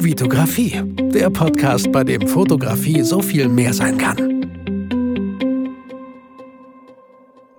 [0.00, 0.80] Vitografie,
[1.12, 4.16] der Podcast, bei dem Fotografie so viel mehr sein kann.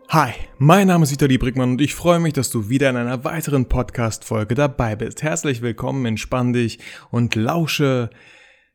[0.08, 3.26] Hi, mein Name ist Vitali Brickmann und ich freue mich, dass du wieder in einer
[3.26, 5.22] weiteren Podcast-Folge dabei bist.
[5.22, 6.80] Herzlich willkommen, entspann dich
[7.12, 8.10] und lausche,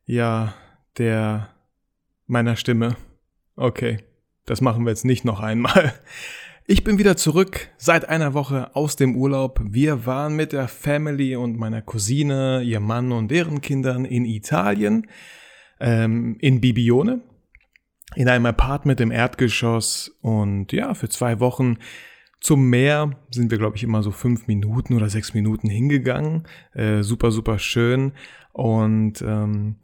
[0.04, 0.52] ja,
[0.98, 1.48] der
[2.26, 2.96] meiner Stimme.
[3.56, 3.98] Okay,
[4.44, 5.94] das machen wir jetzt nicht noch einmal.
[6.66, 9.60] Ich bin wieder zurück seit einer Woche aus dem Urlaub.
[9.62, 15.06] Wir waren mit der Family und meiner Cousine, ihr Mann und deren Kindern in Italien,
[15.78, 17.20] ähm, in Bibione,
[18.14, 21.76] in einem Apartment im Erdgeschoss und ja, für zwei Wochen
[22.40, 26.48] zum Meer sind wir, glaube ich, immer so fünf Minuten oder sechs Minuten hingegangen.
[26.72, 28.12] Äh, super, super schön.
[28.52, 29.76] Und ähm,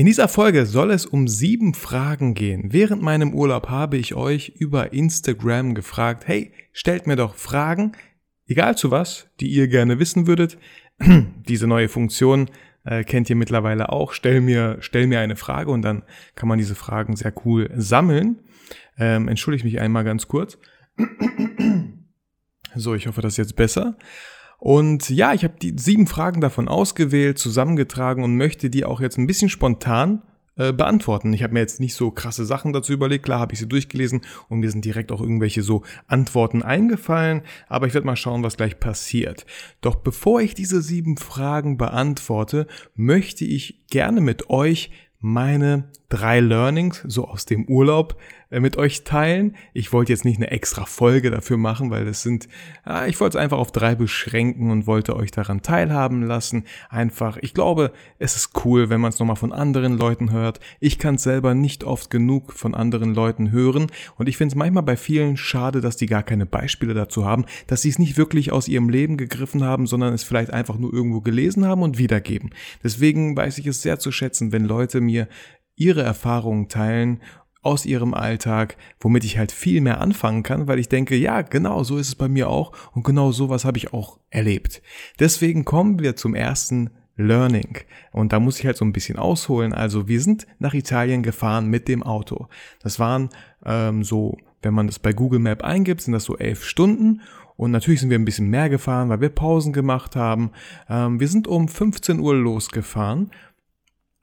[0.00, 2.72] in dieser Folge soll es um sieben Fragen gehen.
[2.72, 7.92] Während meinem Urlaub habe ich euch über Instagram gefragt, hey, stellt mir doch Fragen,
[8.46, 10.56] egal zu was, die ihr gerne wissen würdet.
[11.46, 12.48] Diese neue Funktion
[12.86, 14.14] äh, kennt ihr mittlerweile auch.
[14.14, 16.02] Stell mir, stell mir eine Frage und dann
[16.34, 18.38] kann man diese Fragen sehr cool sammeln.
[18.96, 20.56] Ähm, entschuldige mich einmal ganz kurz.
[22.74, 23.98] so, ich hoffe, das ist jetzt besser.
[24.60, 29.16] Und ja, ich habe die sieben Fragen davon ausgewählt, zusammengetragen und möchte die auch jetzt
[29.18, 30.22] ein bisschen spontan
[30.56, 31.32] äh, beantworten.
[31.32, 34.20] Ich habe mir jetzt nicht so krasse Sachen dazu überlegt, klar habe ich sie durchgelesen
[34.50, 38.58] und mir sind direkt auch irgendwelche so Antworten eingefallen, aber ich werde mal schauen, was
[38.58, 39.46] gleich passiert.
[39.80, 47.02] Doch bevor ich diese sieben Fragen beantworte, möchte ich gerne mit euch meine drei Learnings
[47.06, 48.16] so aus dem Urlaub
[48.50, 49.54] mit euch teilen.
[49.72, 52.48] Ich wollte jetzt nicht eine extra Folge dafür machen, weil das sind,
[53.06, 56.64] ich wollte es einfach auf drei beschränken und wollte euch daran teilhaben lassen.
[56.88, 60.58] Einfach, ich glaube, es ist cool, wenn man es nochmal von anderen Leuten hört.
[60.80, 64.56] Ich kann es selber nicht oft genug von anderen Leuten hören und ich finde es
[64.56, 68.16] manchmal bei vielen schade, dass die gar keine Beispiele dazu haben, dass sie es nicht
[68.16, 71.98] wirklich aus ihrem Leben gegriffen haben, sondern es vielleicht einfach nur irgendwo gelesen haben und
[71.98, 72.50] wiedergeben.
[72.82, 75.28] Deswegen weiß ich es sehr zu schätzen, wenn Leute mir
[75.76, 77.22] ihre Erfahrungen teilen
[77.62, 81.82] aus ihrem Alltag, womit ich halt viel mehr anfangen kann, weil ich denke, ja, genau
[81.84, 84.82] so ist es bei mir auch und genau sowas habe ich auch erlebt.
[85.18, 87.78] Deswegen kommen wir zum ersten Learning.
[88.12, 89.74] Und da muss ich halt so ein bisschen ausholen.
[89.74, 92.48] Also wir sind nach Italien gefahren mit dem Auto.
[92.82, 93.28] Das waren
[93.64, 97.20] ähm, so, wenn man das bei Google Map eingibt, sind das so elf Stunden.
[97.56, 100.52] Und natürlich sind wir ein bisschen mehr gefahren, weil wir Pausen gemacht haben.
[100.88, 103.30] Ähm, wir sind um 15 Uhr losgefahren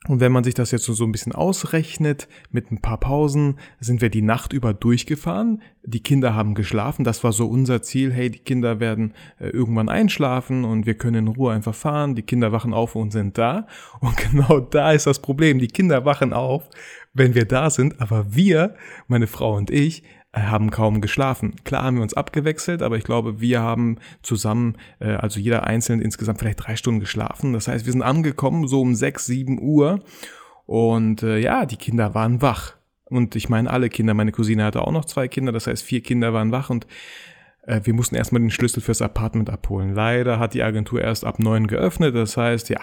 [0.05, 3.99] und wenn man sich das jetzt so ein bisschen ausrechnet, mit ein paar Pausen, sind
[3.99, 5.61] wir die Nacht über durchgefahren.
[5.83, 7.03] Die Kinder haben geschlafen.
[7.03, 8.13] Das war so unser Ziel.
[8.13, 12.15] Hey, die Kinder werden äh, irgendwann einschlafen und wir können in Ruhe einfach fahren.
[12.15, 13.67] Die Kinder wachen auf und sind da.
[13.99, 15.59] Und genau da ist das Problem.
[15.59, 16.69] Die Kinder wachen auf,
[17.13, 17.99] wenn wir da sind.
[17.99, 18.75] Aber wir,
[19.07, 20.03] meine Frau und ich,
[20.43, 21.55] haben kaum geschlafen.
[21.63, 26.01] Klar haben wir uns abgewechselt, aber ich glaube, wir haben zusammen, äh, also jeder einzeln
[26.01, 27.53] insgesamt vielleicht drei Stunden geschlafen.
[27.53, 30.01] Das heißt, wir sind angekommen so um sechs, sieben Uhr
[30.65, 32.75] und äh, ja, die Kinder waren wach.
[33.05, 36.01] Und ich meine alle Kinder, meine Cousine hatte auch noch zwei Kinder, das heißt vier
[36.01, 36.87] Kinder waren wach und
[37.65, 39.93] äh, wir mussten erstmal den Schlüssel fürs Apartment abholen.
[39.93, 42.81] Leider hat die Agentur erst ab neun geöffnet, das heißt, ja,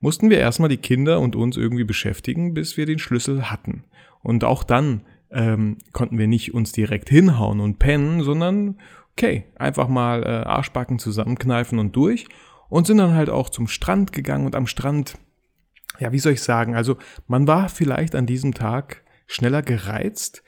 [0.00, 3.84] mussten wir erstmal die Kinder und uns irgendwie beschäftigen, bis wir den Schlüssel hatten.
[4.22, 8.78] Und auch dann ähm, konnten wir nicht uns direkt hinhauen und pennen, sondern
[9.12, 12.26] okay, einfach mal äh, Arschbacken zusammenkneifen und durch
[12.68, 15.18] und sind dann halt auch zum Strand gegangen und am Strand,
[15.98, 16.96] ja, wie soll ich sagen, also
[17.26, 20.42] man war vielleicht an diesem Tag schneller gereizt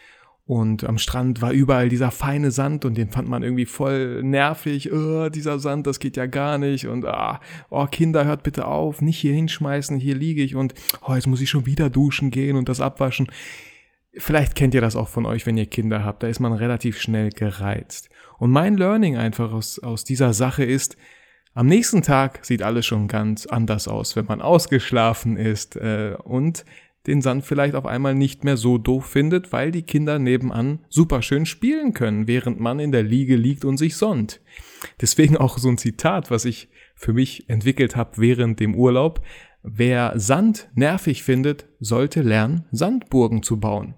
[0.50, 4.92] und am Strand war überall dieser feine Sand und den fand man irgendwie voll nervig.
[4.92, 6.88] Oh, dieser Sand, das geht ja gar nicht.
[6.88, 10.74] Und ah, oh, Kinder, hört bitte auf, nicht hier hinschmeißen, hier liege ich und
[11.06, 13.28] oh, jetzt muss ich schon wieder duschen gehen und das abwaschen.
[14.14, 16.22] Vielleicht kennt ihr das auch von euch, wenn ihr Kinder habt.
[16.22, 18.10] Da ist man relativ schnell gereizt.
[18.38, 20.96] Und mein Learning einfach aus, aus dieser Sache ist,
[21.54, 26.64] am nächsten Tag sieht alles schon ganz anders aus, wenn man ausgeschlafen ist äh, und
[27.06, 31.22] den Sand vielleicht auf einmal nicht mehr so doof findet, weil die Kinder nebenan super
[31.22, 34.40] schön spielen können, während man in der Liege liegt und sich sonnt.
[35.00, 39.22] Deswegen auch so ein Zitat, was ich für mich entwickelt habe während dem Urlaub.
[39.62, 43.94] Wer Sand nervig findet, sollte lernen, Sandburgen zu bauen.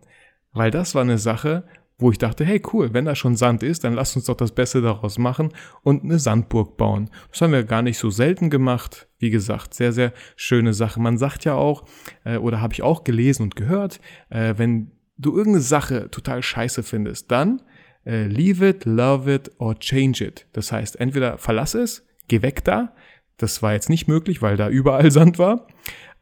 [0.52, 1.64] Weil das war eine Sache,
[1.98, 4.52] wo ich dachte, hey cool, wenn da schon Sand ist, dann lass uns doch das
[4.52, 5.50] Beste daraus machen
[5.82, 7.10] und eine Sandburg bauen.
[7.30, 9.08] Das haben wir gar nicht so selten gemacht.
[9.18, 11.00] Wie gesagt, sehr, sehr schöne Sache.
[11.00, 11.84] Man sagt ja auch,
[12.24, 14.00] äh, oder habe ich auch gelesen und gehört,
[14.30, 17.62] äh, wenn du irgendeine Sache total scheiße findest, dann
[18.04, 20.46] äh, leave it, love it or change it.
[20.52, 22.94] Das heißt, entweder verlass es, geh weg da,
[23.36, 25.66] das war jetzt nicht möglich, weil da überall Sand war.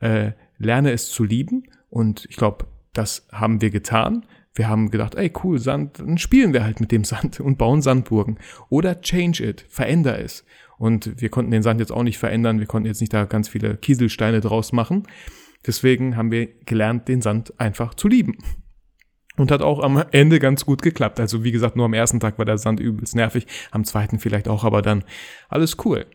[0.01, 4.27] Äh, lerne es zu lieben und ich glaube, das haben wir getan.
[4.55, 7.83] Wir haben gedacht, ey cool, Sand, dann spielen wir halt mit dem Sand und bauen
[7.83, 8.39] Sandburgen.
[8.69, 10.45] Oder change it, veränder es.
[10.79, 13.49] Und wir konnten den Sand jetzt auch nicht verändern, wir konnten jetzt nicht da ganz
[13.49, 15.07] viele Kieselsteine draus machen.
[15.67, 18.39] Deswegen haben wir gelernt, den Sand einfach zu lieben.
[19.37, 21.21] Und hat auch am Ende ganz gut geklappt.
[21.21, 24.49] Also wie gesagt, nur am ersten Tag war der Sand übelst nervig, am zweiten vielleicht
[24.49, 25.05] auch, aber dann
[25.49, 26.07] alles cool.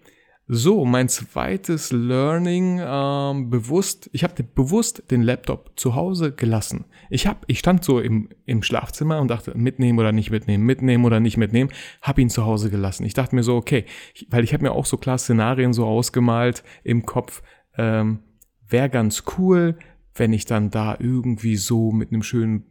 [0.48, 4.12] So, mein zweites Learning ähm, bewusst.
[4.14, 6.86] Ich habe bewusst den Laptop zu Hause gelassen.
[7.10, 11.04] Ich hab, ich stand so im, im Schlafzimmer und dachte, mitnehmen oder nicht mitnehmen, mitnehmen
[11.04, 11.72] oder nicht mitnehmen.
[12.04, 13.06] Hab ihn zu Hause gelassen.
[13.06, 15.84] Ich dachte mir so, okay, ich, weil ich habe mir auch so klar Szenarien so
[15.84, 17.42] ausgemalt im Kopf.
[17.76, 18.20] Ähm,
[18.68, 19.80] Wäre ganz cool,
[20.14, 22.66] wenn ich dann da irgendwie so mit einem schönen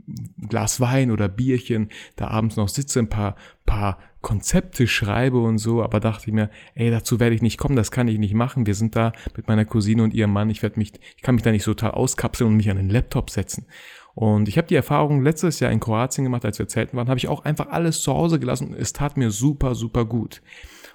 [0.48, 3.34] Glas Wein oder Bierchen da abends noch sitze, ein paar,
[3.66, 7.76] paar Konzepte schreibe und so, aber dachte ich mir, ey, dazu werde ich nicht kommen,
[7.76, 8.66] das kann ich nicht machen.
[8.66, 11.44] Wir sind da mit meiner Cousine und ihrem Mann, ich werde mich, ich kann mich
[11.44, 13.66] da nicht total auskapseln und mich an den Laptop setzen.
[14.14, 17.18] Und ich habe die Erfahrung letztes Jahr in Kroatien gemacht, als wir zelten waren, habe
[17.18, 20.40] ich auch einfach alles zu Hause gelassen und es tat mir super, super gut.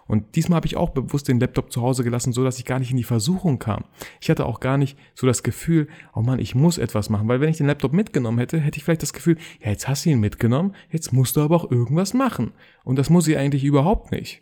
[0.10, 2.80] Und diesmal habe ich auch bewusst den Laptop zu Hause gelassen, so dass ich gar
[2.80, 3.86] nicht in die Versuchung kam.
[4.20, 7.42] Ich hatte auch gar nicht so das Gefühl, oh Mann, ich muss etwas machen, weil
[7.42, 10.10] wenn ich den Laptop mitgenommen hätte, hätte ich vielleicht das Gefühl, ja, jetzt hast du
[10.10, 12.54] ihn mitgenommen, jetzt musst du aber auch irgendwas machen.
[12.84, 14.42] Und das muss ich eigentlich überhaupt nicht.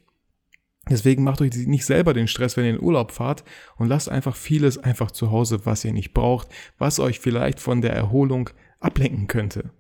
[0.90, 3.44] Deswegen macht euch nicht selber den Stress, wenn ihr in Urlaub fahrt
[3.76, 6.48] und lasst einfach vieles einfach zu Hause, was ihr nicht braucht,
[6.78, 8.50] was euch vielleicht von der Erholung
[8.80, 9.72] ablenken könnte.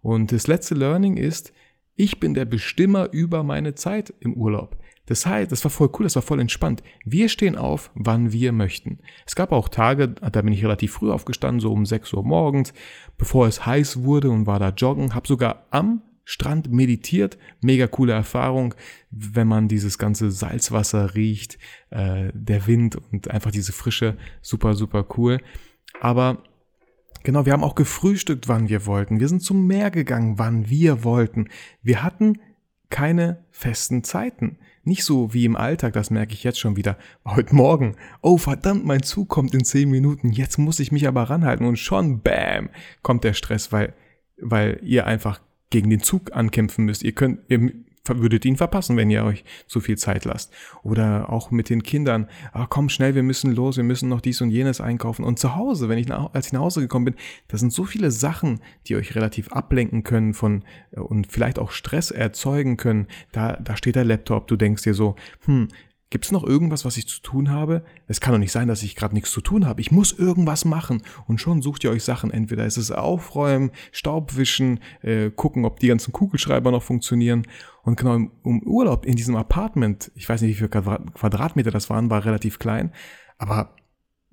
[0.00, 1.52] Und das letzte Learning ist,
[1.94, 4.78] ich bin der Bestimmer über meine Zeit im Urlaub.
[5.06, 6.82] Das heißt, das war voll cool, das war voll entspannt.
[7.04, 8.98] Wir stehen auf, wann wir möchten.
[9.24, 12.74] Es gab auch Tage, da bin ich relativ früh aufgestanden, so um 6 Uhr morgens,
[13.16, 17.38] bevor es heiß wurde und war da joggen, habe sogar am Strand meditiert.
[17.62, 18.74] Mega coole Erfahrung,
[19.10, 21.56] wenn man dieses ganze Salzwasser riecht,
[21.90, 25.38] äh, der Wind und einfach diese Frische, super, super cool.
[26.00, 26.42] Aber
[27.22, 29.20] genau, wir haben auch gefrühstückt, wann wir wollten.
[29.20, 31.48] Wir sind zum Meer gegangen, wann wir wollten.
[31.80, 32.40] Wir hatten
[32.90, 34.58] keine festen Zeiten.
[34.86, 36.96] Nicht so wie im Alltag, das merke ich jetzt schon wieder.
[37.24, 41.24] Heute Morgen, oh verdammt, mein Zug kommt in zehn Minuten, jetzt muss ich mich aber
[41.24, 42.70] ranhalten und schon, bam,
[43.02, 43.94] kommt der Stress, weil,
[44.40, 45.40] weil ihr einfach
[45.70, 47.02] gegen den Zug ankämpfen müsst.
[47.02, 47.72] Ihr könnt, ihr
[48.08, 50.52] würdet ihn verpassen, wenn ihr euch zu viel Zeit lasst.
[50.82, 54.40] Oder auch mit den Kindern, ah, komm schnell, wir müssen los, wir müssen noch dies
[54.40, 55.24] und jenes einkaufen.
[55.24, 57.14] Und zu Hause, wenn ich nach, als ich nach Hause gekommen bin,
[57.48, 61.70] da sind so viele Sachen, die euch relativ ablenken können von äh, und vielleicht auch
[61.70, 63.06] Stress erzeugen können.
[63.32, 65.68] Da, da steht der Laptop, du denkst dir so, hm,
[66.08, 67.84] Gibt es noch irgendwas, was ich zu tun habe?
[68.06, 69.80] Es kann doch nicht sein, dass ich gerade nichts zu tun habe.
[69.80, 71.02] Ich muss irgendwas machen.
[71.26, 72.30] Und schon sucht ihr euch Sachen.
[72.30, 77.46] Entweder ist es Aufräumen, Staubwischen, äh, gucken, ob die ganzen Kugelschreiber noch funktionieren.
[77.82, 81.90] Und genau im, im Urlaub in diesem Apartment, ich weiß nicht, wie viele Quadratmeter das
[81.90, 82.92] waren, war relativ klein.
[83.36, 83.74] Aber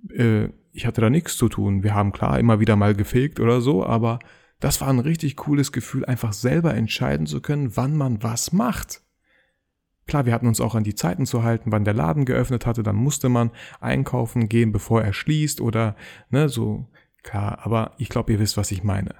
[0.09, 1.83] äh, ich hatte da nichts zu tun.
[1.83, 4.19] Wir haben klar immer wieder mal gefegt oder so, aber
[4.59, 9.02] das war ein richtig cooles Gefühl, einfach selber entscheiden zu können, wann man was macht.
[10.05, 12.83] Klar, wir hatten uns auch an die Zeiten zu halten, wann der Laden geöffnet hatte,
[12.83, 15.95] dann musste man einkaufen gehen, bevor er schließt oder
[16.29, 16.87] ne, so
[17.23, 19.15] klar, aber ich glaube, ihr wisst, was ich meine.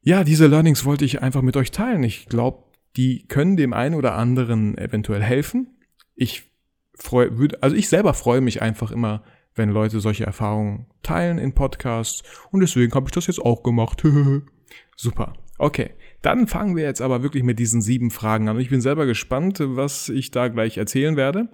[0.00, 2.02] Ja, diese Learnings wollte ich einfach mit euch teilen.
[2.02, 2.64] Ich glaube,
[2.96, 5.78] die können dem einen oder anderen eventuell helfen.
[6.14, 6.50] Ich
[6.94, 7.30] freue,
[7.60, 9.22] also ich selber freue mich einfach immer,
[9.54, 14.02] wenn Leute solche Erfahrungen teilen in Podcasts und deswegen habe ich das jetzt auch gemacht.
[14.96, 15.34] Super.
[15.58, 15.90] Okay,
[16.22, 18.58] dann fangen wir jetzt aber wirklich mit diesen sieben Fragen an.
[18.58, 21.48] Ich bin selber gespannt, was ich da gleich erzählen werde.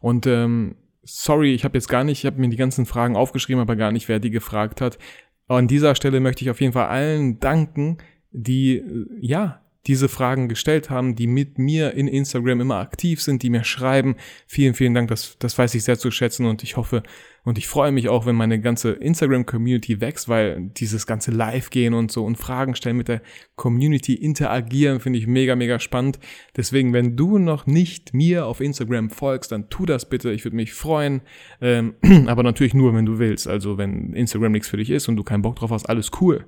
[0.00, 3.60] Und ähm, sorry, ich habe jetzt gar nicht, ich habe mir die ganzen Fragen aufgeschrieben,
[3.60, 4.98] aber gar nicht, wer die gefragt hat.
[5.48, 7.98] An dieser Stelle möchte ich auf jeden Fall allen danken,
[8.30, 13.42] die äh, ja diese Fragen gestellt haben, die mit mir in Instagram immer aktiv sind,
[13.42, 14.16] die mir schreiben.
[14.46, 17.02] Vielen, vielen Dank, das, das weiß ich sehr zu schätzen und ich hoffe
[17.46, 22.10] und ich freue mich auch, wenn meine ganze Instagram-Community wächst, weil dieses ganze Live-Gehen und
[22.10, 23.22] so und Fragen stellen mit der
[23.54, 26.18] Community interagieren, finde ich mega, mega spannend.
[26.56, 30.56] Deswegen, wenn du noch nicht mir auf Instagram folgst, dann tu das bitte, ich würde
[30.56, 31.22] mich freuen.
[31.60, 31.94] Ähm,
[32.26, 33.46] aber natürlich nur, wenn du willst.
[33.46, 36.46] Also wenn Instagram nichts für dich ist und du keinen Bock drauf hast, alles cool.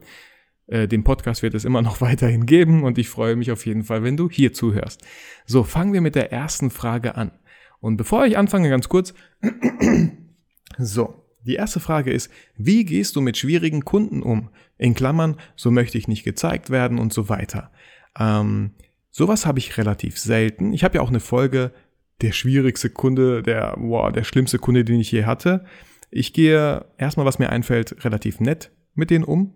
[0.69, 3.85] Äh, den Podcast wird es immer noch weiterhin geben und ich freue mich auf jeden
[3.85, 5.03] Fall, wenn du hier zuhörst.
[5.47, 7.33] So, fangen wir mit der ersten Frage an.
[7.81, 9.15] Und bevor ich anfange, ganz kurz.
[10.79, 14.51] so, die erste Frage ist, wie gehst du mit schwierigen Kunden um?
[14.77, 17.73] In Klammern, so möchte ich nicht gezeigt werden und so weiter.
[18.19, 18.73] Ähm,
[19.11, 20.73] sowas habe ich relativ selten.
[20.73, 21.73] Ich habe ja auch eine Folge,
[22.21, 25.65] der schwierigste Kunde, der, wow, der schlimmste Kunde, den ich je hatte.
[26.11, 29.55] Ich gehe erstmal, was mir einfällt, relativ nett mit denen um.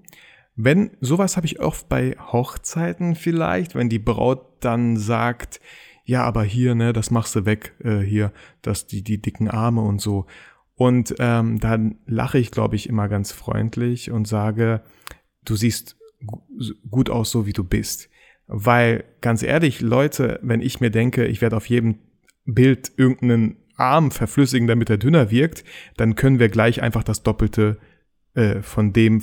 [0.55, 5.61] Wenn, sowas habe ich oft bei Hochzeiten vielleicht, wenn die Braut dann sagt,
[6.05, 9.83] ja, aber hier, ne, das machst du weg, äh, hier, dass die, die dicken Arme
[9.83, 10.27] und so.
[10.75, 14.83] Und ähm, dann lache ich, glaube ich, immer ganz freundlich und sage,
[15.45, 15.97] du siehst
[16.91, 18.09] gut aus, so wie du bist.
[18.47, 21.99] Weil ganz ehrlich, Leute, wenn ich mir denke, ich werde auf jedem
[22.45, 25.65] Bild irgendeinen Arm verflüssigen, damit er dünner wirkt,
[25.97, 27.79] dann können wir gleich einfach das Doppelte
[28.35, 29.23] äh, von dem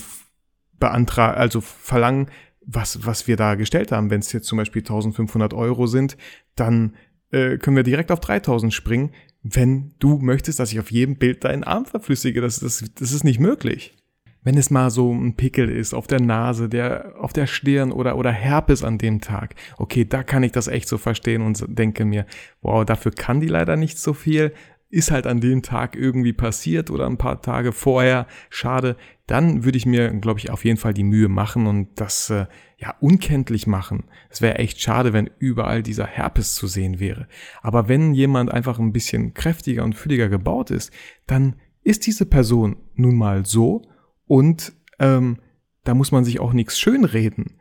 [0.79, 2.27] beantragen, also verlangen,
[2.65, 4.09] was, was wir da gestellt haben.
[4.09, 6.17] Wenn es jetzt zum Beispiel 1500 Euro sind,
[6.55, 6.95] dann
[7.31, 11.43] äh, können wir direkt auf 3000 springen, wenn du möchtest, dass ich auf jedem Bild
[11.43, 12.41] deinen Arm verflüssige.
[12.41, 13.95] Das, das, das ist nicht möglich
[14.43, 18.17] wenn es mal so ein Pickel ist auf der Nase, der auf der Stirn oder
[18.17, 19.55] oder Herpes an dem Tag.
[19.77, 22.25] Okay, da kann ich das echt so verstehen und denke mir,
[22.61, 24.53] wow, dafür kann die leider nicht so viel.
[24.89, 28.25] Ist halt an dem Tag irgendwie passiert oder ein paar Tage vorher.
[28.49, 28.95] Schade.
[29.27, 32.47] Dann würde ich mir, glaube ich, auf jeden Fall die Mühe machen und das äh,
[32.77, 34.05] ja unkenntlich machen.
[34.29, 37.27] Es wäre echt schade, wenn überall dieser Herpes zu sehen wäre.
[37.61, 40.91] Aber wenn jemand einfach ein bisschen kräftiger und fülliger gebaut ist,
[41.27, 43.83] dann ist diese Person nun mal so
[44.25, 45.37] und ähm,
[45.83, 47.58] da muss man sich auch nichts schönreden.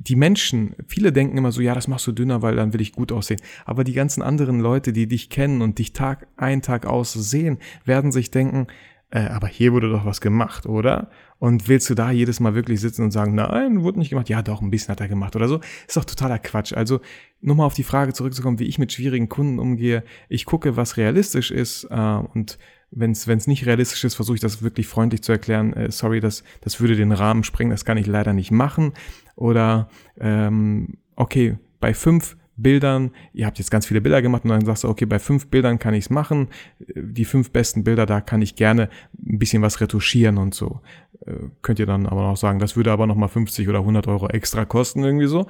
[0.00, 2.92] Die Menschen, viele denken immer so, ja, das machst du dünner, weil dann will ich
[2.92, 3.40] gut aussehen.
[3.64, 7.58] Aber die ganzen anderen Leute, die dich kennen und dich Tag ein, Tag aus sehen,
[7.84, 8.68] werden sich denken,
[9.10, 11.10] äh, aber hier wurde doch was gemacht, oder?
[11.38, 14.28] Und willst du da jedes Mal wirklich sitzen und sagen, nein, wurde nicht gemacht?
[14.28, 15.60] Ja, doch, ein bisschen hat er gemacht oder so.
[15.86, 16.72] Ist doch totaler Quatsch.
[16.72, 17.00] Also,
[17.40, 20.04] nur mal auf die Frage zurückzukommen, wie ich mit schwierigen Kunden umgehe.
[20.28, 22.58] Ich gucke, was realistisch ist äh, und
[22.90, 25.74] wenn es nicht realistisch ist, versuche ich das wirklich freundlich zu erklären.
[25.74, 28.92] Äh, sorry, das, das würde den Rahmen sprengen, das kann ich leider nicht machen.
[29.36, 29.88] Oder
[30.18, 34.84] ähm, okay, bei fünf Bildern, ihr habt jetzt ganz viele Bilder gemacht und dann sagst
[34.84, 36.48] du, okay, bei fünf Bildern kann ich es machen.
[36.78, 38.90] Die fünf besten Bilder, da kann ich gerne
[39.26, 40.80] ein bisschen was retuschieren und so.
[41.24, 44.28] Äh, könnt ihr dann aber noch sagen, das würde aber nochmal 50 oder 100 Euro
[44.28, 45.46] extra kosten irgendwie so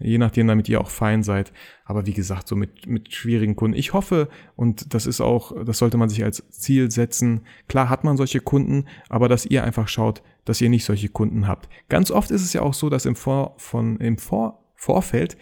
[0.00, 1.52] je nachdem, damit ihr auch fein seid.
[1.84, 3.76] Aber wie gesagt, so mit, mit schwierigen Kunden.
[3.76, 7.42] Ich hoffe, und das ist auch, das sollte man sich als Ziel setzen.
[7.68, 11.46] Klar hat man solche Kunden, aber dass ihr einfach schaut, dass ihr nicht solche Kunden
[11.46, 11.68] habt.
[11.88, 15.36] Ganz oft ist es ja auch so, dass im, Vor, von, im Vor, Vorfeld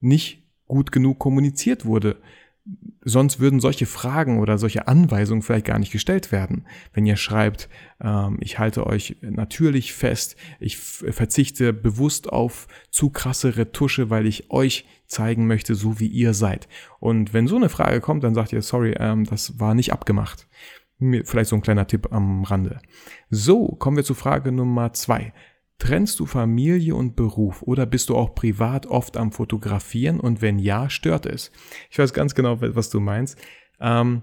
[0.00, 0.41] nicht
[0.72, 2.16] gut genug kommuniziert wurde.
[3.04, 6.64] Sonst würden solche Fragen oder solche Anweisungen vielleicht gar nicht gestellt werden.
[6.94, 7.68] Wenn ihr schreibt,
[8.00, 14.50] ähm, ich halte euch natürlich fest, ich verzichte bewusst auf zu krasse Retusche, weil ich
[14.50, 16.68] euch zeigen möchte, so wie ihr seid.
[17.00, 20.48] Und wenn so eine Frage kommt, dann sagt ihr, sorry, ähm, das war nicht abgemacht.
[21.24, 22.78] Vielleicht so ein kleiner Tipp am Rande.
[23.28, 25.32] So, kommen wir zu Frage Nummer zwei.
[25.78, 30.58] Trennst du Familie und Beruf oder bist du auch privat oft am Fotografieren und wenn
[30.58, 31.50] ja, stört es?
[31.90, 33.36] Ich weiß ganz genau, was du meinst.
[33.80, 34.22] Ähm,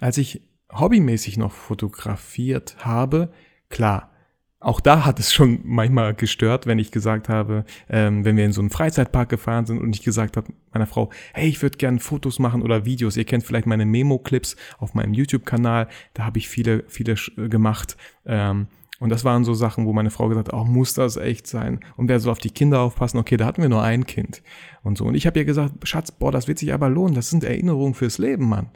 [0.00, 0.42] als ich
[0.72, 3.32] hobbymäßig noch fotografiert habe,
[3.68, 4.12] klar,
[4.58, 8.52] auch da hat es schon manchmal gestört, wenn ich gesagt habe, ähm, wenn wir in
[8.52, 12.00] so einen Freizeitpark gefahren sind und ich gesagt habe meiner Frau, hey, ich würde gerne
[12.00, 13.16] Fotos machen oder Videos.
[13.16, 17.96] Ihr kennt vielleicht meine Memo-Clips auf meinem YouTube-Kanal, da habe ich viele, viele gemacht.
[18.24, 21.46] Ähm, und das waren so Sachen, wo meine Frau gesagt hat, oh, muss das echt
[21.46, 21.80] sein?
[21.96, 23.18] Und wer soll auf die Kinder aufpassen?
[23.18, 24.42] Okay, da hatten wir nur ein Kind.
[24.82, 25.04] Und so.
[25.04, 27.14] Und ich habe ihr gesagt, Schatz, boah, das wird sich aber lohnen.
[27.14, 28.70] Das sind Erinnerungen fürs Leben, Mann.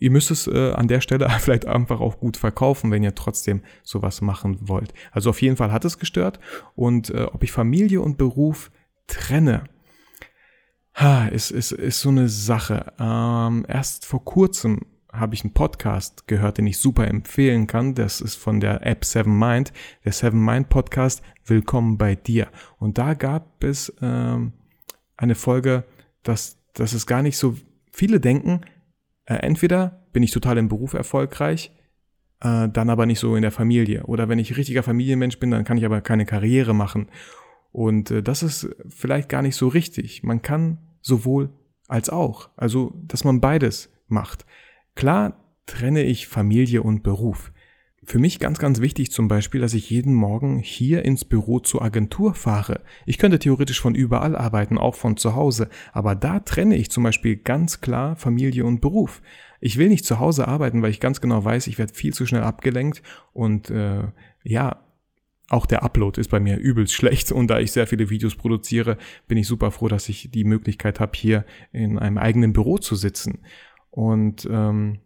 [0.00, 3.62] Ihr müsst es äh, an der Stelle vielleicht einfach auch gut verkaufen, wenn ihr trotzdem
[3.84, 4.92] sowas machen wollt.
[5.12, 6.40] Also auf jeden Fall hat es gestört.
[6.74, 8.72] Und äh, ob ich Familie und Beruf
[9.06, 9.64] trenne,
[10.94, 12.92] ha, ist, ist, ist so eine Sache.
[12.98, 14.80] Ähm, erst vor kurzem
[15.18, 17.94] habe ich einen Podcast gehört, den ich super empfehlen kann.
[17.94, 19.72] Das ist von der App Seven Mind,
[20.04, 21.22] der Seven Mind Podcast.
[21.44, 22.48] Willkommen bei dir.
[22.78, 24.52] Und da gab es ähm,
[25.16, 25.84] eine Folge,
[26.22, 27.56] dass, dass es gar nicht so
[27.90, 28.62] viele denken,
[29.24, 31.72] äh, entweder bin ich total im Beruf erfolgreich,
[32.40, 34.04] äh, dann aber nicht so in der Familie.
[34.04, 37.08] Oder wenn ich richtiger Familienmensch bin, dann kann ich aber keine Karriere machen.
[37.72, 40.22] Und äh, das ist vielleicht gar nicht so richtig.
[40.22, 41.50] Man kann sowohl
[41.88, 42.50] als auch.
[42.56, 44.46] Also, dass man beides macht.
[44.96, 45.36] Klar
[45.66, 47.52] trenne ich Familie und Beruf.
[48.02, 51.82] Für mich ganz, ganz wichtig zum Beispiel, dass ich jeden Morgen hier ins Büro zur
[51.82, 52.80] Agentur fahre.
[53.04, 57.02] Ich könnte theoretisch von überall arbeiten, auch von zu Hause, aber da trenne ich zum
[57.02, 59.20] Beispiel ganz klar Familie und Beruf.
[59.60, 62.24] Ich will nicht zu Hause arbeiten, weil ich ganz genau weiß, ich werde viel zu
[62.24, 64.04] schnell abgelenkt und äh,
[64.44, 64.80] ja,
[65.48, 68.96] auch der Upload ist bei mir übelst schlecht und da ich sehr viele Videos produziere,
[69.28, 72.94] bin ich super froh, dass ich die Möglichkeit habe, hier in einem eigenen Büro zu
[72.94, 73.40] sitzen.
[73.96, 74.98] Und ähm,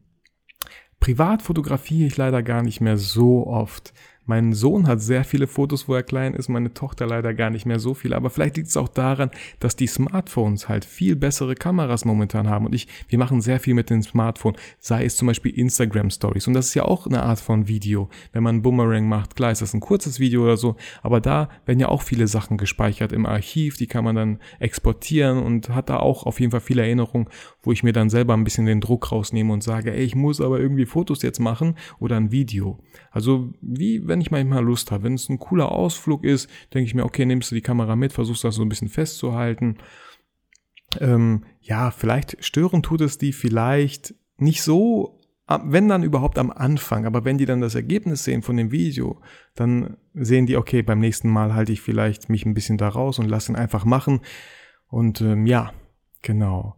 [0.99, 3.95] privat fotografiere ich leider gar nicht mehr so oft.
[4.31, 7.67] Mein Sohn hat sehr viele Fotos, wo er klein ist, meine Tochter leider gar nicht
[7.67, 8.15] mehr so viel.
[8.15, 12.65] Aber vielleicht liegt es auch daran, dass die Smartphones halt viel bessere Kameras momentan haben.
[12.65, 16.47] Und ich, wir machen sehr viel mit dem Smartphone, sei es zum Beispiel Instagram Stories.
[16.47, 18.09] Und das ist ja auch eine Art von Video.
[18.33, 21.81] Wenn man Boomerang macht, klar ist das ein kurzes Video oder so, aber da werden
[21.81, 25.97] ja auch viele Sachen gespeichert im Archiv, die kann man dann exportieren und hat da
[25.97, 27.29] auch auf jeden Fall viele Erinnerungen,
[27.65, 30.41] wo ich mir dann selber ein bisschen den Druck rausnehme und sage, ey, ich muss
[30.41, 32.79] aber irgendwie Fotos jetzt machen oder ein Video.
[33.11, 36.85] Also wie wenn wenn ich manchmal Lust habe, wenn es ein cooler Ausflug ist, denke
[36.85, 39.79] ich mir, okay, nimmst du die Kamera mit, versuchst das so ein bisschen festzuhalten.
[41.01, 45.17] Ähm, ja, vielleicht stören tut es die vielleicht nicht so
[45.65, 49.21] wenn dann überhaupt am Anfang, aber wenn die dann das Ergebnis sehen von dem Video,
[49.57, 53.19] dann sehen die, okay, beim nächsten Mal halte ich vielleicht mich ein bisschen da raus
[53.19, 54.21] und lasse ihn einfach machen.
[54.87, 55.73] Und ähm, ja,
[56.23, 56.77] genau.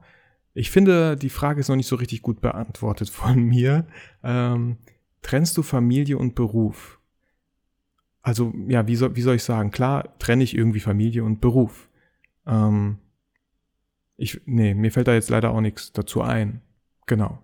[0.55, 3.87] Ich finde, die Frage ist noch nicht so richtig gut beantwortet von mir.
[4.25, 4.79] Ähm,
[5.21, 6.99] trennst du Familie und Beruf?
[8.23, 9.71] Also, ja, wie soll, wie soll ich sagen?
[9.71, 11.89] Klar, trenne ich irgendwie Familie und Beruf.
[12.47, 12.99] Ähm,
[14.17, 16.63] ich, nee, mir fällt da jetzt leider auch nichts dazu ein.
[17.07, 17.43] Genau.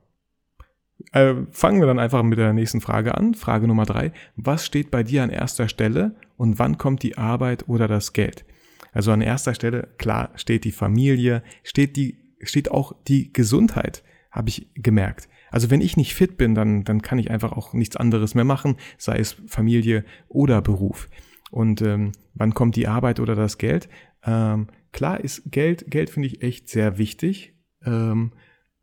[1.12, 3.34] Äh, fangen wir dann einfach mit der nächsten Frage an.
[3.34, 4.12] Frage Nummer drei.
[4.36, 8.44] Was steht bei dir an erster Stelle und wann kommt die Arbeit oder das Geld?
[8.92, 14.48] Also an erster Stelle, klar, steht die Familie, steht die, steht auch die Gesundheit, habe
[14.48, 15.28] ich gemerkt.
[15.50, 18.44] Also wenn ich nicht fit bin, dann, dann kann ich einfach auch nichts anderes mehr
[18.44, 21.08] machen, sei es Familie oder Beruf.
[21.50, 23.88] Und ähm, wann kommt die Arbeit oder das Geld?
[24.24, 28.32] Ähm, klar ist Geld, Geld finde ich echt sehr wichtig, ähm,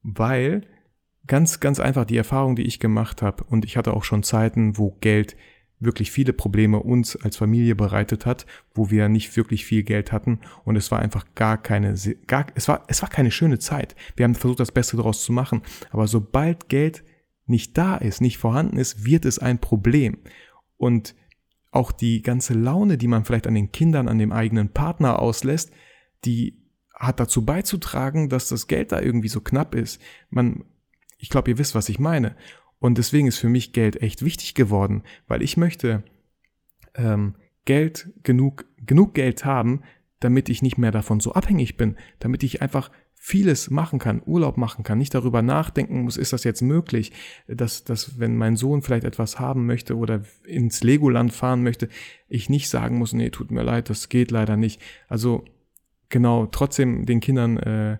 [0.02, 0.62] weil
[1.28, 4.78] ganz, ganz einfach die Erfahrung, die ich gemacht habe, und ich hatte auch schon Zeiten,
[4.78, 5.36] wo Geld
[5.80, 10.40] wirklich viele Probleme uns als Familie bereitet hat, wo wir nicht wirklich viel Geld hatten
[10.64, 11.96] und es war einfach gar keine,
[12.28, 13.96] gar, es war, es war keine schöne Zeit.
[14.16, 17.04] Wir haben versucht, das Beste daraus zu machen, aber sobald Geld
[17.46, 20.18] nicht da ist, nicht vorhanden ist, wird es ein Problem.
[20.78, 21.16] Und
[21.72, 25.72] auch die ganze Laune, die man vielleicht an den Kindern, an dem eigenen Partner auslässt,
[26.24, 26.58] die
[26.94, 30.02] hat dazu beizutragen, dass das Geld da irgendwie so knapp ist.
[30.30, 30.64] Man
[31.18, 32.36] ich glaube, ihr wisst, was ich meine.
[32.80, 36.04] Und deswegen ist für mich Geld echt wichtig geworden, weil ich möchte
[36.94, 39.82] ähm, Geld genug, genug Geld haben,
[40.20, 42.92] damit ich nicht mehr davon so abhängig bin, damit ich einfach
[43.26, 47.12] vieles machen kann, Urlaub machen kann, nicht darüber nachdenken muss, ist das jetzt möglich,
[47.48, 51.90] dass, dass wenn mein Sohn vielleicht etwas haben möchte oder ins Legoland fahren möchte,
[52.28, 54.80] ich nicht sagen muss, nee, tut mir leid, das geht leider nicht.
[55.08, 55.44] Also
[56.10, 57.98] genau, trotzdem den Kindern äh,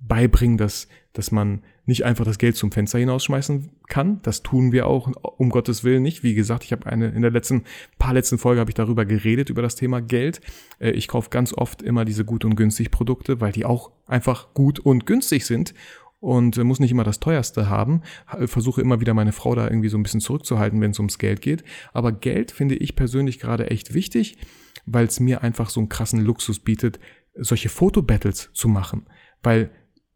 [0.00, 4.20] beibringen, dass, dass man nicht einfach das Geld zum Fenster hinausschmeißen kann.
[4.22, 6.22] Das tun wir auch um Gottes Willen nicht.
[6.22, 7.62] Wie gesagt, ich habe eine in der letzten
[7.98, 10.40] paar letzten Folge habe ich darüber geredet über das Thema Geld.
[10.80, 14.54] Äh, ich kaufe ganz oft immer diese gut und günstig Produkte, weil die auch einfach
[14.54, 15.72] gut und günstig sind
[16.18, 18.02] und äh, muss nicht immer das teuerste haben.
[18.46, 21.42] Versuche immer wieder meine Frau da irgendwie so ein bisschen zurückzuhalten, wenn es ums Geld
[21.42, 21.62] geht.
[21.92, 24.36] Aber Geld finde ich persönlich gerade echt wichtig,
[24.84, 26.98] weil es mir einfach so einen krassen Luxus bietet,
[27.36, 29.06] solche Fotobattles zu machen.
[29.42, 29.70] Weil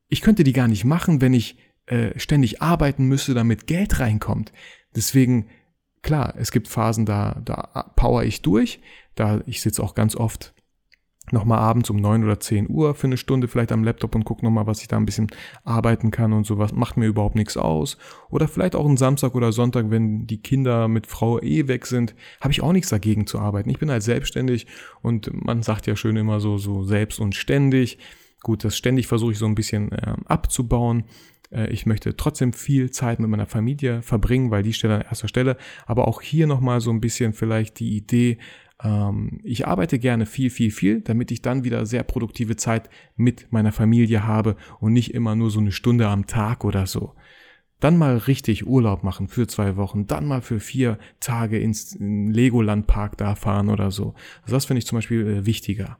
[0.09, 4.53] ich könnte die gar nicht machen, wenn ich äh, ständig arbeiten müsste, damit Geld reinkommt.
[4.95, 5.47] Deswegen,
[6.03, 8.81] klar, es gibt Phasen, da, da power ich durch.
[9.15, 10.55] Da ich sitze auch ganz oft
[11.33, 14.45] nochmal abends um neun oder zehn Uhr für eine Stunde vielleicht am Laptop und gucke
[14.45, 15.29] nochmal, was ich da ein bisschen
[15.65, 16.73] arbeiten kann und sowas.
[16.73, 17.97] Macht mir überhaupt nichts aus.
[18.31, 22.15] Oder vielleicht auch einen Samstag oder Sonntag, wenn die Kinder mit Frau eh weg sind,
[22.41, 23.71] habe ich auch nichts dagegen zu arbeiten.
[23.71, 24.67] Ich bin halt selbstständig
[25.03, 27.99] und man sagt ja schön immer so, so selbst und ständig.
[28.43, 31.05] Gut, das ständig versuche ich so ein bisschen äh, abzubauen.
[31.51, 35.29] Äh, ich möchte trotzdem viel Zeit mit meiner Familie verbringen, weil die steht an erster
[35.29, 35.57] Stelle.
[35.87, 38.39] Aber auch hier nochmal so ein bisschen vielleicht die Idee,
[38.83, 43.53] ähm, ich arbeite gerne viel, viel, viel, damit ich dann wieder sehr produktive Zeit mit
[43.53, 47.15] meiner Familie habe und nicht immer nur so eine Stunde am Tag oder so.
[47.81, 52.33] Dann mal richtig Urlaub machen für zwei Wochen, dann mal für vier Tage ins in
[52.33, 54.15] Legoland Park da fahren oder so.
[54.43, 55.99] Also das finde ich zum Beispiel äh, wichtiger.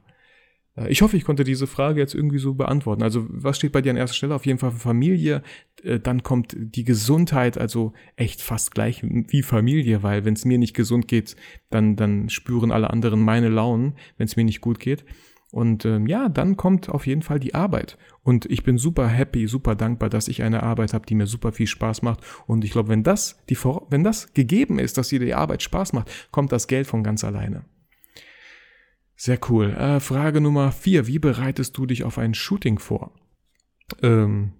[0.79, 3.03] Äh, ich hoffe, ich konnte diese Frage jetzt irgendwie so beantworten.
[3.03, 4.35] Also was steht bei dir an erster Stelle?
[4.35, 5.43] Auf jeden Fall Familie.
[5.83, 10.57] Äh, dann kommt die Gesundheit, also echt fast gleich wie Familie, weil wenn es mir
[10.57, 11.35] nicht gesund geht,
[11.69, 15.05] dann, dann spüren alle anderen meine Launen, wenn es mir nicht gut geht.
[15.51, 17.97] Und ähm, ja, dann kommt auf jeden Fall die Arbeit.
[18.21, 21.51] Und ich bin super happy, super dankbar, dass ich eine Arbeit habe, die mir super
[21.51, 22.19] viel Spaß macht.
[22.45, 23.57] Und ich glaube, wenn das, die,
[23.89, 27.23] wenn das gegeben ist, dass dir die Arbeit Spaß macht, kommt das Geld von ganz
[27.23, 27.63] alleine.
[29.21, 29.73] Sehr cool.
[29.73, 31.05] Äh, Frage Nummer vier.
[31.05, 33.11] Wie bereitest du dich auf ein Shooting vor?
[34.01, 34.53] Ähm,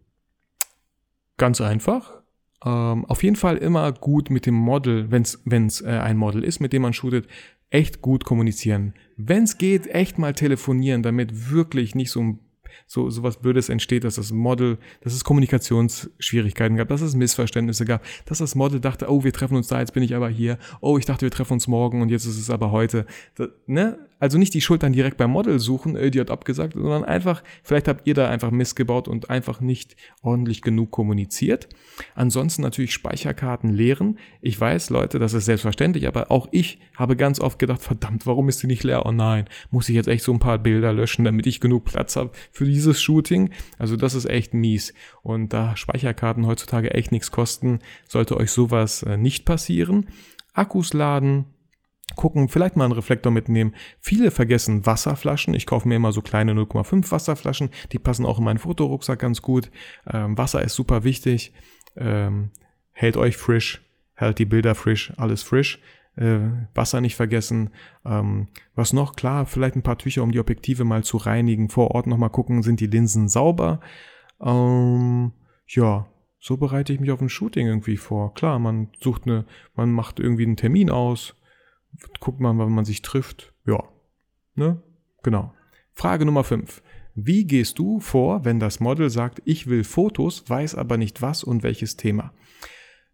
[1.38, 2.22] ganz einfach.
[2.66, 5.22] Ähm, auf jeden Fall immer gut mit dem Model, wenn
[5.68, 7.30] es äh, ein Model ist, mit dem man shootet,
[7.70, 8.96] echt gut kommunizieren.
[9.16, 12.40] Wenn es geht, echt mal telefonieren, damit wirklich nicht so ein
[12.86, 17.86] so, so was Blödes entsteht, dass das Model, dass es Kommunikationsschwierigkeiten gab, dass es Missverständnisse
[17.86, 20.58] gab, dass das Model dachte, oh, wir treffen uns da, jetzt bin ich aber hier,
[20.82, 23.06] oh, ich dachte, wir treffen uns morgen und jetzt ist es aber heute.
[23.36, 24.09] Das, ne?
[24.20, 27.44] Also nicht die Schuld dann direkt beim Model suchen, äh, die hat abgesagt, sondern einfach,
[27.64, 31.70] vielleicht habt ihr da einfach Mist gebaut und einfach nicht ordentlich genug kommuniziert.
[32.16, 34.20] Ansonsten natürlich Speicherkarten leeren.
[34.42, 38.50] Ich weiß, Leute, das ist selbstverständlich, aber auch ich habe ganz oft gedacht, verdammt, warum
[38.50, 39.06] ist sie nicht leer?
[39.06, 42.16] Oh nein, muss ich jetzt echt so ein paar Bilder löschen, damit ich genug Platz
[42.16, 43.52] habe für dieses Shooting?
[43.78, 44.94] Also das ist echt mies.
[45.24, 50.08] Und da Speicherkarten heutzutage echt nichts kosten, sollte euch sowas äh, nicht passieren.
[50.54, 51.46] Akkus laden,
[52.16, 53.76] gucken, vielleicht mal einen Reflektor mitnehmen.
[54.00, 55.54] Viele vergessen Wasserflaschen.
[55.54, 57.70] Ich kaufe mir immer so kleine 0,5 Wasserflaschen.
[57.92, 59.72] Die passen auch in meinen Fotorucksack ganz gut.
[60.12, 61.54] Ähm, Wasser ist super wichtig.
[61.96, 62.52] Ähm,
[62.92, 63.82] hält euch frisch,
[64.16, 65.80] hält die Bilder frisch, alles frisch.
[66.16, 66.40] Äh,
[66.74, 67.70] Wasser nicht vergessen.
[68.06, 69.16] Ähm, was noch?
[69.16, 71.70] Klar, vielleicht ein paar Tücher, um die Objektive mal zu reinigen.
[71.70, 73.80] Vor Ort nochmal gucken, sind die Linsen sauber.
[74.42, 75.32] Ähm,
[75.68, 76.08] ja,
[76.40, 78.34] so bereite ich mich auf ein Shooting irgendwie vor.
[78.34, 79.46] Klar, man sucht eine,
[79.76, 81.36] man macht irgendwie einen Termin aus,
[82.20, 83.54] guckt mal, wann man sich trifft.
[83.66, 83.84] Ja,
[84.56, 84.82] ne?
[85.24, 85.54] Genau.
[85.94, 86.82] Frage Nummer 5.
[87.16, 91.44] Wie gehst du vor, wenn das Model sagt, ich will Fotos, weiß aber nicht was
[91.44, 92.34] und welches Thema?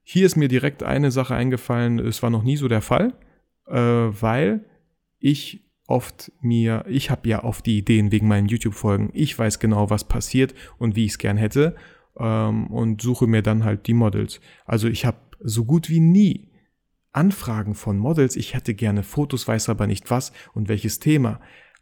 [0.04, 3.14] Hier ist mir direkt eine Sache eingefallen, es war noch nie so der Fall,
[3.68, 4.66] äh, weil
[5.18, 9.90] ich oft mir, ich habe ja oft die Ideen wegen meinen YouTube-Folgen, ich weiß genau,
[9.90, 11.76] was passiert und wie ich es gern hätte
[12.20, 14.40] ähm, und suche mir dann halt die Models.
[14.66, 16.50] Also ich habe so gut wie nie
[17.16, 21.40] Anfragen von Models, ich hätte gerne Fotos, weiß aber nicht was und welches Thema.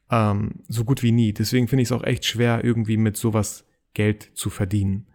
[0.09, 1.33] Ähm, so gut wie nie.
[1.33, 5.07] Deswegen finde ich es auch echt schwer, irgendwie mit sowas Geld zu verdienen.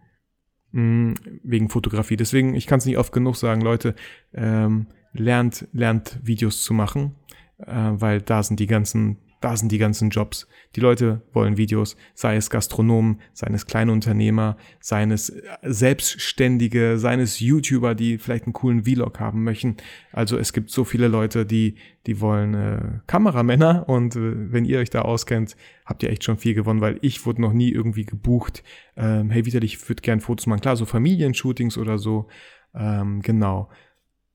[0.73, 2.17] Mhm, wegen Fotografie.
[2.17, 3.95] Deswegen, ich kann es nicht oft genug sagen, Leute,
[4.35, 7.15] ähm, lernt, lernt Videos zu machen,
[7.59, 10.49] äh, weil da sind die ganzen da sind die ganzen Jobs.
[10.75, 17.15] Die Leute wollen Videos, sei es Gastronomen, sei es Kleinunternehmer, sei es äh, Selbstständige, sei
[17.15, 19.77] es YouTuber, die vielleicht einen coolen Vlog haben möchten.
[20.13, 24.79] Also es gibt so viele Leute, die, die wollen äh, Kameramänner und äh, wenn ihr
[24.79, 28.05] euch da auskennt, habt ihr echt schon viel gewonnen, weil ich wurde noch nie irgendwie
[28.05, 28.63] gebucht.
[28.97, 30.61] Ähm, hey, wieder, ich würde gern Fotos machen.
[30.61, 32.29] Klar, so Familienshootings oder so.
[32.75, 33.71] Ähm, genau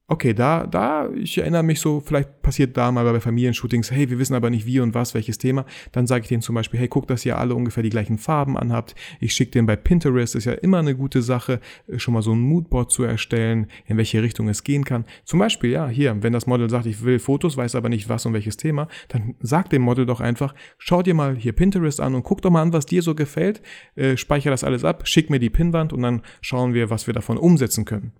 [0.07, 4.19] okay, da, da, ich erinnere mich so, vielleicht passiert da mal bei Familienshootings, hey, wir
[4.19, 5.65] wissen aber nicht wie und was, welches Thema.
[5.93, 8.57] Dann sage ich denen zum Beispiel, hey, guck, dass ihr alle ungefähr die gleichen Farben
[8.57, 8.95] anhabt.
[9.21, 11.61] Ich schicke denen bei Pinterest, ist ja immer eine gute Sache,
[11.95, 15.05] schon mal so ein Moodboard zu erstellen, in welche Richtung es gehen kann.
[15.23, 18.25] Zum Beispiel, ja, hier, wenn das Model sagt, ich will Fotos, weiß aber nicht was
[18.25, 22.13] und welches Thema, dann sag dem Model doch einfach, schau dir mal hier Pinterest an
[22.13, 23.61] und guck doch mal an, was dir so gefällt,
[23.95, 27.13] äh, speicher das alles ab, schick mir die Pinwand und dann schauen wir, was wir
[27.13, 28.11] davon umsetzen können.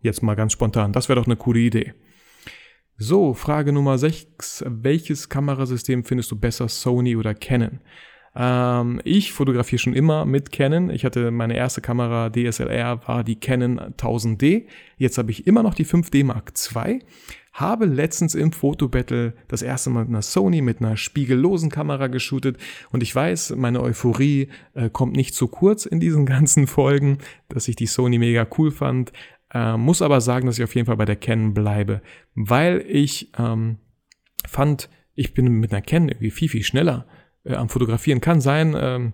[0.00, 0.92] Jetzt mal ganz spontan.
[0.92, 1.94] Das wäre doch eine coole Idee.
[2.96, 4.64] So, Frage Nummer 6.
[4.66, 7.80] Welches Kamerasystem findest du besser, Sony oder Canon?
[8.34, 10.90] Ähm, ich fotografiere schon immer mit Canon.
[10.90, 14.66] Ich hatte meine erste Kamera DSLR war die Canon 1000D.
[14.96, 17.00] Jetzt habe ich immer noch die 5D Mark II.
[17.52, 22.58] Habe letztens im Fotobattle das erste Mal mit einer Sony mit einer spiegellosen Kamera geshootet
[22.92, 27.66] und ich weiß, meine Euphorie äh, kommt nicht zu kurz in diesen ganzen Folgen, dass
[27.66, 29.12] ich die Sony mega cool fand.
[29.52, 32.02] Äh, muss aber sagen, dass ich auf jeden Fall bei der Canon bleibe,
[32.34, 33.78] weil ich ähm,
[34.46, 37.06] fand, ich bin mit einer Canon irgendwie viel, viel schneller
[37.44, 38.20] äh, am Fotografieren.
[38.20, 39.12] Kann sein, ähm,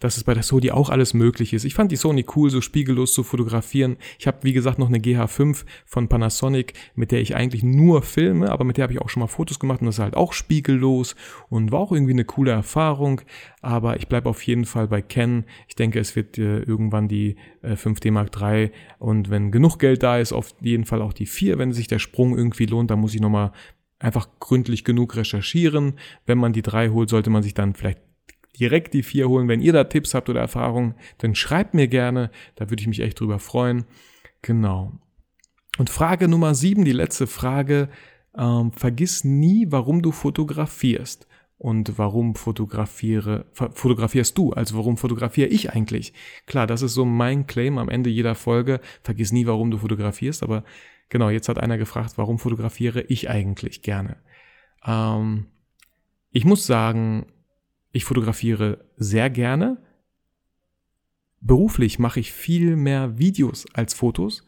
[0.00, 1.64] dass es bei der Sony auch alles möglich ist.
[1.64, 3.96] Ich fand die Sony cool, so spiegellos zu fotografieren.
[4.18, 8.50] Ich habe, wie gesagt, noch eine GH5 von Panasonic, mit der ich eigentlich nur filme,
[8.50, 10.32] aber mit der habe ich auch schon mal Fotos gemacht und das ist halt auch
[10.32, 11.14] spiegellos
[11.48, 13.20] und war auch irgendwie eine coole Erfahrung.
[13.62, 15.44] Aber ich bleibe auf jeden Fall bei Canon.
[15.68, 20.02] Ich denke, es wird äh, irgendwann die äh, 5D Mark III und wenn genug Geld
[20.02, 23.00] da ist, auf jeden Fall auch die 4, wenn sich der Sprung irgendwie lohnt, dann
[23.00, 23.52] muss ich nochmal
[23.98, 25.94] einfach gründlich genug recherchieren.
[26.26, 28.00] Wenn man die 3 holt, sollte man sich dann vielleicht
[28.58, 29.48] direkt die vier holen.
[29.48, 32.30] Wenn ihr da Tipps habt oder Erfahrungen, dann schreibt mir gerne.
[32.56, 33.84] Da würde ich mich echt drüber freuen.
[34.42, 34.92] Genau.
[35.78, 37.88] Und Frage Nummer sieben, die letzte Frage.
[38.36, 41.26] Ähm, vergiss nie, warum du fotografierst.
[41.56, 44.52] Und warum fotografiere, fotografierst du?
[44.52, 46.12] Also warum fotografiere ich eigentlich?
[46.46, 48.80] Klar, das ist so mein Claim am Ende jeder Folge.
[49.02, 50.42] Vergiss nie, warum du fotografierst.
[50.42, 50.64] Aber
[51.08, 54.16] genau, jetzt hat einer gefragt, warum fotografiere ich eigentlich gerne?
[54.84, 55.46] Ähm,
[56.32, 57.26] ich muss sagen,
[57.94, 59.78] ich fotografiere sehr gerne.
[61.40, 64.44] Beruflich mache ich viel mehr Videos als Fotos.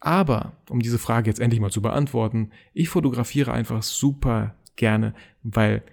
[0.00, 5.14] Aber, um diese Frage jetzt endlich mal zu beantworten, ich fotografiere einfach super gerne,
[5.44, 5.84] weil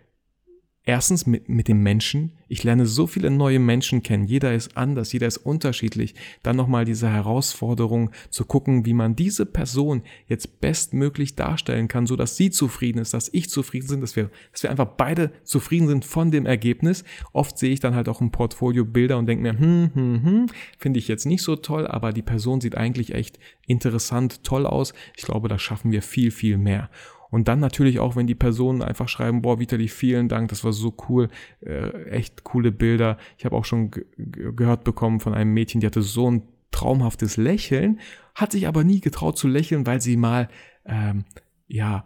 [0.90, 2.32] Erstens mit, mit dem Menschen.
[2.48, 4.26] Ich lerne so viele neue Menschen kennen.
[4.26, 6.16] Jeder ist anders, jeder ist unterschiedlich.
[6.42, 12.16] Dann nochmal diese Herausforderung zu gucken, wie man diese Person jetzt bestmöglich darstellen kann, so
[12.16, 15.88] dass sie zufrieden ist, dass ich zufrieden bin, dass wir, dass wir einfach beide zufrieden
[15.88, 17.04] sind von dem Ergebnis.
[17.34, 20.46] Oft sehe ich dann halt auch im Portfolio Bilder und denke mir, hm, hm, hm,
[20.80, 24.96] finde ich jetzt nicht so toll, aber die Person sieht eigentlich echt interessant, toll aus.
[25.16, 26.90] Ich glaube, da schaffen wir viel, viel mehr.
[27.30, 30.74] Und dann natürlich auch, wenn die Personen einfach schreiben, boah, Vitali, vielen Dank, das war
[30.74, 31.30] so cool,
[31.62, 33.18] äh, echt coole Bilder.
[33.38, 38.00] Ich habe auch schon gehört bekommen von einem Mädchen, die hatte so ein traumhaftes Lächeln,
[38.36, 40.50] hat sich aber nie getraut zu lächeln, weil sie mal,
[40.86, 41.26] ähm,
[41.68, 42.06] ja,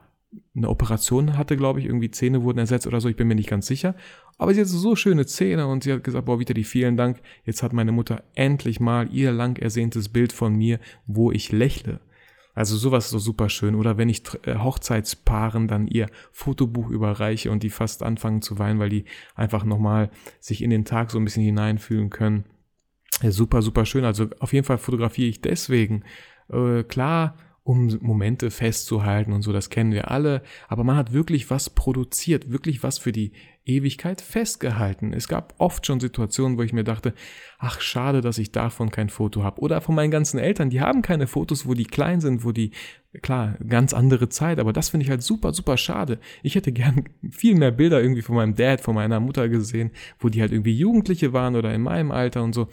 [0.56, 3.50] eine Operation hatte, glaube ich, irgendwie Zähne wurden ersetzt oder so, ich bin mir nicht
[3.50, 3.96] ganz sicher.
[4.38, 7.22] Aber sie hat so schöne Zähne und sie hat gesagt, boah, Vitali, vielen Dank.
[7.46, 12.00] Jetzt hat meine Mutter endlich mal ihr lang ersehntes Bild von mir, wo ich lächle.
[12.54, 13.76] Also sowas so super schön.
[13.76, 18.80] Oder wenn ich äh, Hochzeitspaaren dann ihr Fotobuch überreiche und die fast anfangen zu weinen,
[18.80, 22.46] weil die einfach nochmal sich in den Tag so ein bisschen hineinfühlen können.
[23.22, 24.06] Ja, super, super schön.
[24.06, 26.04] Also auf jeden Fall fotografiere ich deswegen.
[26.50, 31.49] Äh, klar, um Momente festzuhalten und so, das kennen wir alle, aber man hat wirklich
[31.49, 33.32] was produziert, wirklich was für die
[33.65, 35.13] Ewigkeit festgehalten.
[35.13, 37.13] Es gab oft schon Situationen, wo ich mir dachte,
[37.60, 39.62] ach schade, dass ich davon kein Foto habe.
[39.62, 42.71] Oder von meinen ganzen Eltern, die haben keine Fotos, wo die klein sind, wo die,
[43.21, 46.19] klar, ganz andere Zeit, aber das finde ich halt super, super schade.
[46.41, 50.28] Ich hätte gern viel mehr Bilder irgendwie von meinem Dad, von meiner Mutter gesehen, wo
[50.28, 52.67] die halt irgendwie Jugendliche waren oder in meinem Alter und so.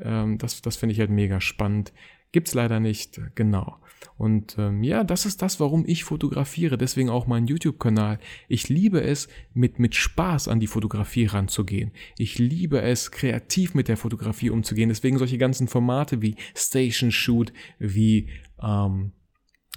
[0.00, 1.92] Ähm, das das finde ich halt mega spannend.
[2.32, 3.76] Gibt's leider nicht, genau.
[4.16, 6.78] Und ähm, ja, das ist das, warum ich fotografiere.
[6.78, 8.18] Deswegen auch mein YouTube-Kanal.
[8.48, 11.92] Ich liebe es, mit, mit Spaß an die Fotografie ranzugehen.
[12.18, 14.88] Ich liebe es, kreativ mit der Fotografie umzugehen.
[14.88, 18.28] Deswegen solche ganzen Formate wie Station Shoot, wie
[18.62, 19.12] ähm,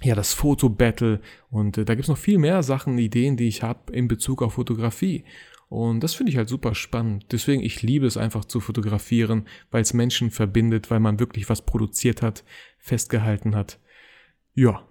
[0.02, 3.92] ja, das Foto-Battle und äh, da gibt's noch viel mehr Sachen, Ideen, die ich habe
[3.92, 5.24] in Bezug auf Fotografie.
[5.68, 7.26] Und das finde ich halt super spannend.
[7.32, 11.62] Deswegen, ich liebe es einfach zu fotografieren, weil es Menschen verbindet, weil man wirklich was
[11.62, 12.44] produziert hat,
[12.78, 13.80] festgehalten hat.
[14.54, 14.86] Ja,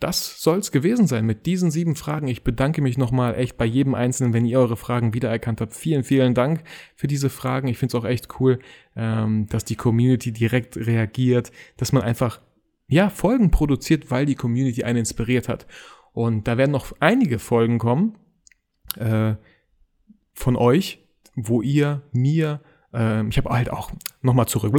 [0.00, 2.28] das soll's gewesen sein mit diesen sieben Fragen.
[2.28, 5.74] Ich bedanke mich nochmal echt bei jedem Einzelnen, wenn ihr eure Fragen wiedererkannt habt.
[5.74, 6.64] Vielen, vielen Dank
[6.96, 7.68] für diese Fragen.
[7.68, 8.58] Ich finde es auch echt cool,
[8.94, 12.40] ähm, dass die Community direkt reagiert, dass man einfach,
[12.88, 15.66] ja, Folgen produziert, weil die Community einen inspiriert hat.
[16.12, 18.18] Und da werden noch einige Folgen kommen
[18.98, 19.34] äh,
[20.34, 22.60] von euch, wo ihr mir
[22.96, 23.90] ähm, ich habe halt auch
[24.22, 24.72] nochmal zurück.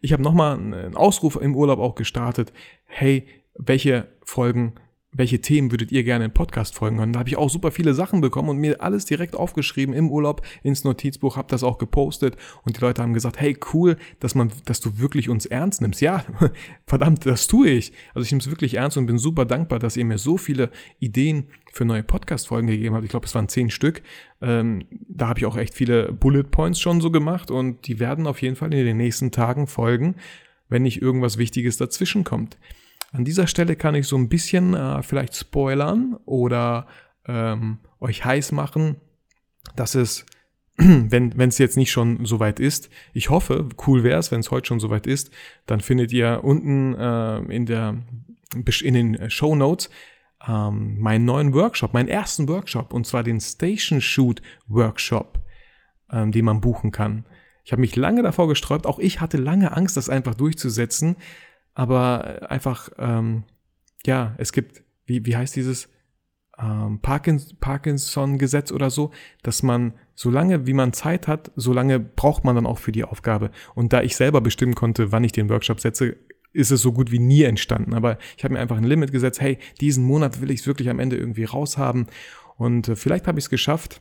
[0.00, 2.52] Ich habe nochmal einen Ausruf im Urlaub auch gestartet.
[2.84, 4.74] Hey, welche Folgen
[5.12, 7.12] welche Themen würdet ihr gerne in Podcast folgen können?
[7.12, 10.42] Da habe ich auch super viele Sachen bekommen und mir alles direkt aufgeschrieben im Urlaub
[10.62, 14.52] ins Notizbuch, habe das auch gepostet und die Leute haben gesagt, hey cool, dass man,
[14.66, 16.00] dass du wirklich uns ernst nimmst.
[16.00, 16.24] Ja,
[16.86, 17.92] verdammt, das tue ich.
[18.14, 20.70] Also ich nehme es wirklich ernst und bin super dankbar, dass ihr mir so viele
[21.00, 23.04] Ideen für neue Podcast-Folgen gegeben habt.
[23.04, 24.02] Ich glaube, es waren zehn Stück.
[24.40, 28.26] Ähm, da habe ich auch echt viele Bullet Points schon so gemacht und die werden
[28.26, 30.16] auf jeden Fall in den nächsten Tagen folgen,
[30.68, 32.58] wenn nicht irgendwas Wichtiges dazwischen kommt.
[33.12, 36.86] An dieser Stelle kann ich so ein bisschen äh, vielleicht spoilern oder
[37.26, 38.96] ähm, euch heiß machen,
[39.76, 40.26] dass es,
[40.76, 44.68] wenn es jetzt nicht schon soweit ist, ich hoffe, cool wäre es, wenn es heute
[44.68, 45.30] schon soweit ist,
[45.66, 48.02] dann findet ihr unten äh, in, der,
[48.82, 49.90] in den Show Notes
[50.46, 55.40] ähm, meinen neuen Workshop, meinen ersten Workshop, und zwar den Station Shoot Workshop,
[56.10, 57.26] ähm, den man buchen kann.
[57.64, 61.16] Ich habe mich lange davor gesträubt, auch ich hatte lange Angst, das einfach durchzusetzen,
[61.74, 63.44] aber einfach, ähm,
[64.04, 65.88] ja, es gibt, wie, wie heißt dieses
[66.58, 69.10] ähm, Parkinson-Gesetz oder so,
[69.42, 73.50] dass man, solange wie man Zeit hat, solange braucht man dann auch für die Aufgabe.
[73.74, 76.16] Und da ich selber bestimmen konnte, wann ich den Workshop setze,
[76.52, 77.94] ist es so gut wie nie entstanden.
[77.94, 80.90] Aber ich habe mir einfach ein Limit gesetzt, hey, diesen Monat will ich es wirklich
[80.90, 82.06] am Ende irgendwie raushaben.
[82.56, 84.00] Und äh, vielleicht habe ich es geschafft.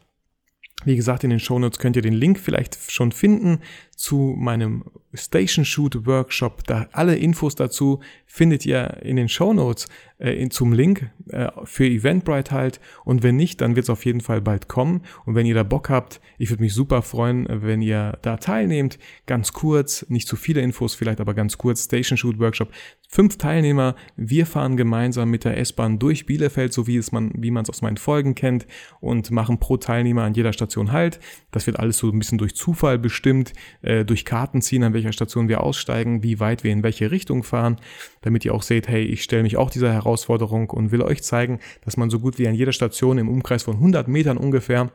[0.86, 3.60] Wie gesagt, in den Shownotes könnt ihr den Link vielleicht schon finden
[4.00, 6.64] zu meinem Station Shoot Workshop.
[6.66, 9.90] Da alle Infos dazu findet ihr in den Show Notes
[10.20, 12.80] äh, in, zum Link äh, für Eventbrite halt.
[13.04, 15.02] Und wenn nicht, dann wird es auf jeden Fall bald kommen.
[15.26, 19.00] Und wenn ihr da Bock habt, ich würde mich super freuen, wenn ihr da teilnehmt.
[19.26, 21.84] Ganz kurz, nicht zu viele Infos vielleicht, aber ganz kurz.
[21.84, 22.72] Station Shoot Workshop.
[23.10, 23.96] Fünf Teilnehmer.
[24.16, 27.70] Wir fahren gemeinsam mit der S-Bahn durch Bielefeld, so wie es man, wie man es
[27.70, 28.66] aus meinen Folgen kennt,
[29.02, 31.20] und machen pro Teilnehmer an jeder Station halt.
[31.52, 35.12] Das wird alles so ein bisschen durch Zufall bestimmt, äh, durch Karten ziehen, an welcher
[35.12, 37.78] Station wir aussteigen, wie weit wir in welche Richtung fahren,
[38.22, 41.60] damit ihr auch seht, hey, ich stelle mich auch dieser Herausforderung und will euch zeigen,
[41.84, 44.92] dass man so gut wie an jeder Station im Umkreis von 100 Metern ungefähr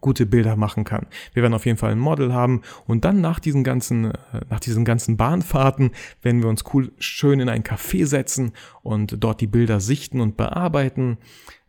[0.00, 1.06] gute Bilder machen kann.
[1.32, 4.60] Wir werden auf jeden Fall ein Model haben und dann nach diesen ganzen, äh, nach
[4.60, 9.46] diesen ganzen Bahnfahrten werden wir uns cool schön in ein Café setzen und dort die
[9.46, 11.18] Bilder sichten und bearbeiten.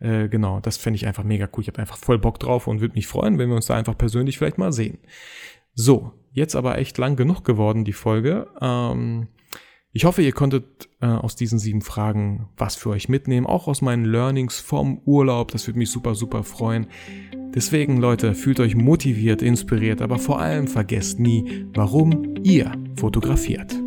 [0.05, 1.61] Äh, genau, das fände ich einfach mega cool.
[1.61, 3.97] Ich habe einfach voll Bock drauf und würde mich freuen, wenn wir uns da einfach
[3.97, 4.99] persönlich vielleicht mal sehen.
[5.73, 8.47] So, jetzt aber echt lang genug geworden, die Folge.
[8.61, 9.27] Ähm,
[9.91, 13.81] ich hoffe, ihr konntet äh, aus diesen sieben Fragen was für euch mitnehmen, auch aus
[13.81, 15.51] meinen Learnings vom Urlaub.
[15.51, 16.87] Das würde mich super, super freuen.
[17.55, 23.84] Deswegen, Leute, fühlt euch motiviert, inspiriert, aber vor allem vergesst nie, warum ihr fotografiert.